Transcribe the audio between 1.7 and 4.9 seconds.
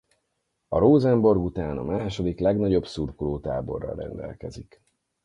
a második legnagyobb szurkolótáborral rendelkezik.